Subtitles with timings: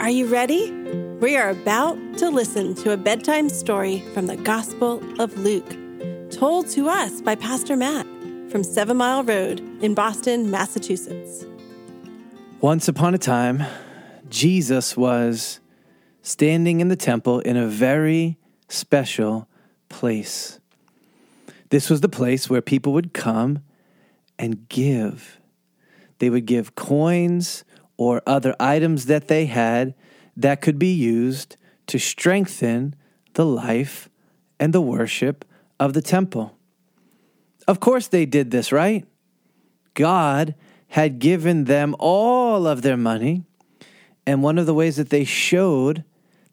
[0.00, 0.72] Are you ready?
[1.20, 5.76] We are about to listen to a bedtime story from the Gospel of Luke,
[6.30, 8.06] told to us by Pastor Matt
[8.50, 11.44] from Seven Mile Road in Boston, Massachusetts.
[12.62, 13.62] Once upon a time,
[14.30, 15.60] Jesus was
[16.22, 18.38] standing in the temple in a very
[18.70, 19.48] special
[19.90, 20.60] place.
[21.68, 23.58] This was the place where people would come
[24.38, 25.38] and give.
[26.20, 27.64] They would give coins
[28.00, 29.92] or other items that they had
[30.34, 32.96] that could be used to strengthen
[33.34, 34.08] the life
[34.58, 35.44] and the worship
[35.78, 36.56] of the temple.
[37.68, 39.06] Of course, they did this, right?
[39.92, 40.54] God
[40.88, 43.44] had given them all of their money,
[44.26, 46.02] and one of the ways that they showed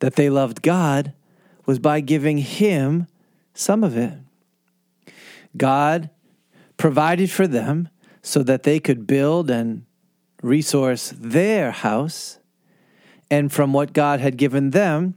[0.00, 1.12] that they loved God
[1.64, 3.06] was by giving Him
[3.54, 4.14] some of it.
[5.56, 6.10] God
[6.76, 7.88] provided for them
[8.20, 9.84] so that they could build and
[10.42, 12.38] resource their house.
[13.30, 15.14] And from what God had given them,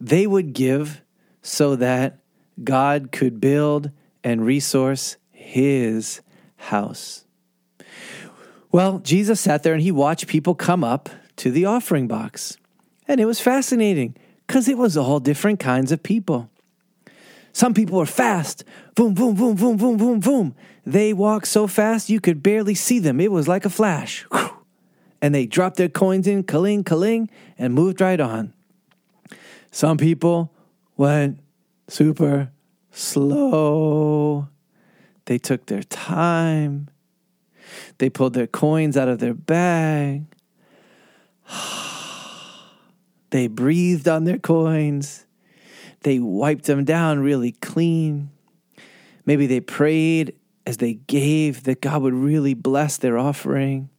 [0.00, 1.02] they would give
[1.42, 2.18] so that
[2.62, 3.90] God could build
[4.22, 6.20] and resource his
[6.56, 7.24] house.
[8.70, 12.58] Well, Jesus sat there and he watched people come up to the offering box.
[13.06, 14.14] And it was fascinating
[14.46, 16.50] because it was all different kinds of people.
[17.52, 18.64] Some people were fast.
[18.94, 20.54] Boom, boom, boom, boom, boom, boom, boom.
[20.84, 23.20] They walked so fast you could barely see them.
[23.20, 24.26] It was like a flash.
[25.20, 28.52] And they dropped their coins in, kaling, kaling, and moved right on.
[29.70, 30.52] Some people
[30.96, 31.40] went
[31.88, 32.50] super
[32.90, 34.48] slow.
[35.26, 36.88] They took their time.
[37.98, 40.24] They pulled their coins out of their bag.
[43.30, 45.26] They breathed on their coins.
[46.00, 48.30] They wiped them down really clean.
[49.26, 50.34] Maybe they prayed
[50.66, 53.90] as they gave that God would really bless their offering.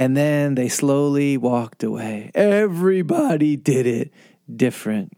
[0.00, 2.30] And then they slowly walked away.
[2.34, 4.10] Everybody did it
[4.50, 5.12] different.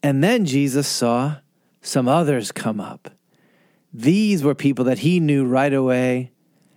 [0.00, 1.38] And then Jesus saw
[1.82, 3.10] some others come up.
[3.92, 6.30] These were people that he knew right away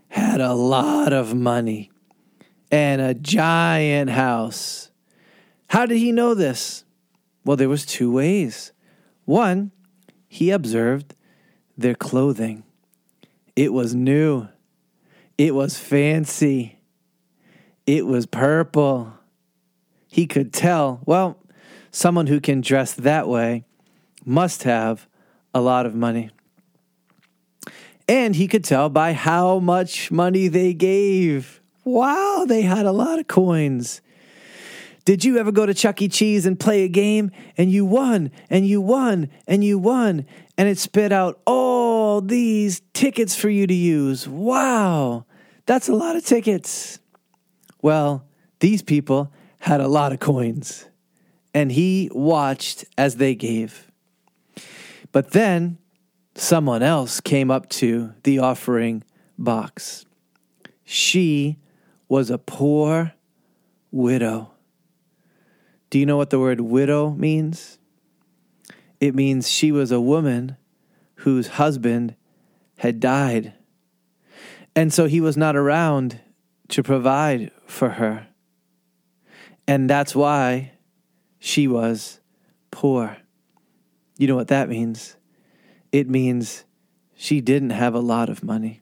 [0.08, 1.91] had a lot of money
[2.72, 4.90] and a giant house.
[5.68, 6.84] How did he know this?
[7.46, 8.72] Well, there was two ways.
[9.25, 9.72] One,
[10.28, 11.14] he observed
[11.78, 12.64] their clothing.
[13.56, 14.47] It was new.
[15.38, 16.77] It was fancy.
[17.88, 19.14] It was purple.
[20.09, 21.38] He could tell, well,
[21.90, 23.64] someone who can dress that way
[24.25, 25.08] must have
[25.53, 26.30] a lot of money.
[28.09, 31.62] And he could tell by how much money they gave.
[31.86, 34.02] Wow, they had a lot of coins.
[35.06, 36.09] Did you ever go to Chuck E.
[36.09, 40.26] Cheese and play a game and you won and you won and you won
[40.58, 44.28] and it spit out all these tickets for you to use?
[44.28, 45.26] Wow,
[45.66, 47.00] that's a lot of tickets.
[47.82, 48.26] Well,
[48.60, 50.86] these people had a lot of coins
[51.54, 53.92] and he watched as they gave.
[55.12, 55.78] But then
[56.36, 59.04] someone else came up to the offering
[59.38, 60.06] box.
[60.84, 61.58] She
[62.08, 63.14] was a poor
[63.92, 64.52] widow.
[65.90, 67.80] Do you know what the word widow means?
[69.00, 70.58] It means she was a woman
[71.16, 72.16] whose husband
[72.78, 73.54] had died.
[74.76, 76.20] And so he was not around
[76.69, 78.28] to provide for her.
[79.67, 80.73] And that's why
[81.39, 82.19] she was
[82.72, 83.17] poor.
[84.17, 85.17] You know what that means?
[85.91, 86.66] It means
[87.16, 88.81] she didn't have a lot of money.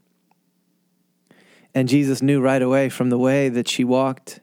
[1.73, 4.39] And Jesus knew right away from the way that she walked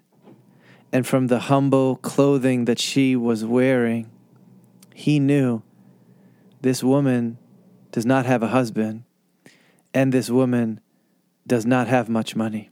[0.92, 4.10] and from the humble clothing that she was wearing,
[4.94, 5.62] he knew
[6.60, 7.38] this woman
[7.90, 9.04] does not have a husband,
[9.94, 10.80] and this woman
[11.46, 12.71] does not have much money.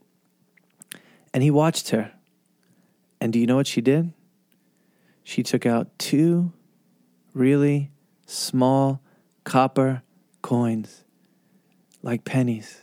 [1.32, 2.12] And he watched her.
[3.20, 4.12] And do you know what she did?
[5.22, 6.52] She took out two
[7.34, 7.90] really
[8.26, 9.00] small
[9.44, 10.02] copper
[10.42, 11.04] coins,
[12.02, 12.80] like pennies,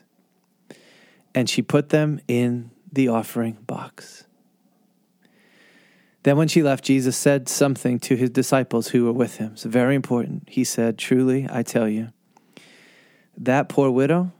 [1.34, 4.26] and she put them in the offering box.
[6.24, 9.54] Then, when she left, Jesus said something to his disciples who were with him.
[9.54, 10.44] It's very important.
[10.50, 12.10] He said, Truly, I tell you,
[13.38, 14.34] that poor widow,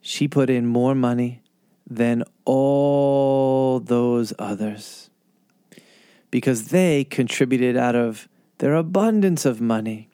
[0.00, 1.42] she put in more money
[1.88, 5.08] than all those others
[6.30, 10.10] because they contributed out of their abundance of money.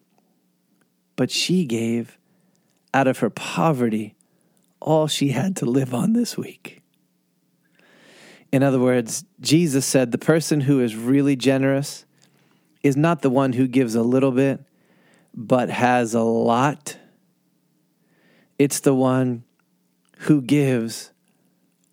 [1.15, 2.17] But she gave
[2.93, 4.15] out of her poverty
[4.79, 6.81] all she had to live on this week.
[8.51, 12.05] In other words, Jesus said the person who is really generous
[12.83, 14.63] is not the one who gives a little bit,
[15.33, 16.97] but has a lot.
[18.57, 19.43] It's the one
[20.19, 21.11] who gives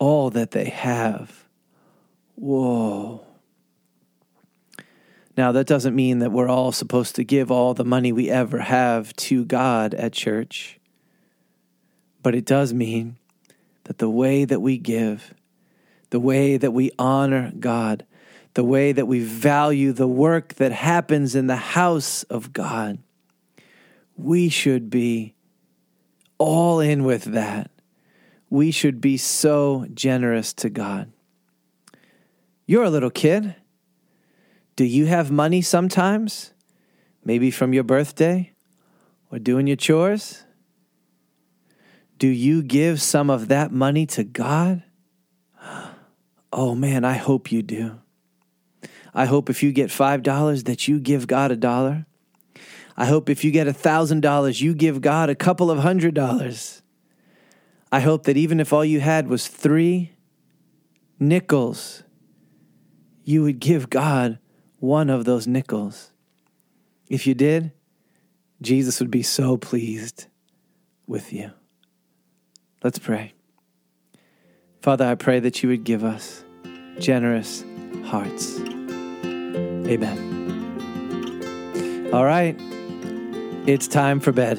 [0.03, 1.45] all that they have.
[2.35, 3.25] Whoa.
[5.37, 8.59] Now, that doesn't mean that we're all supposed to give all the money we ever
[8.59, 10.81] have to God at church,
[12.21, 13.17] but it does mean
[13.85, 15.35] that the way that we give,
[16.11, 18.05] the way that we honor God,
[18.55, 22.99] the way that we value the work that happens in the house of God,
[24.17, 25.37] we should be
[26.39, 27.72] all in with that.
[28.53, 31.11] We should be so generous to God.
[32.67, 33.57] You're a little kid.
[34.77, 36.53] Do you have money sometimes?
[37.25, 38.53] Maybe from your birthday
[39.31, 40.45] or doing your chores?
[42.19, 44.83] Do you give some of that money to God?
[46.53, 48.01] Oh man, I hope you do.
[49.15, 52.05] I hope if you get $5 that you give God a dollar.
[52.99, 56.82] I hope if you get $1,000, you give God a couple of hundred dollars.
[57.93, 60.13] I hope that even if all you had was three
[61.21, 62.03] nickels,
[63.23, 64.39] you would give God
[64.79, 66.11] one of those nickels.
[67.11, 67.73] If you did,
[68.63, 70.29] Jesus would be so pleased
[71.07, 71.51] with you.
[72.83, 73.35] Let's pray.
[74.81, 76.43] Father, I pray that you would give us
[76.99, 77.63] generous
[78.05, 78.59] hearts.
[79.87, 80.31] Amen.
[82.13, 82.57] All right,
[83.67, 84.59] it's time for bed.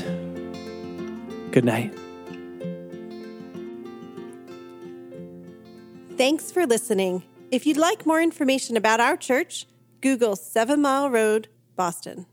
[1.51, 1.93] Good night.
[6.23, 7.23] Thanks for listening.
[7.51, 9.67] If you'd like more information about our church,
[9.99, 12.27] Google Seven Mile Road, Boston.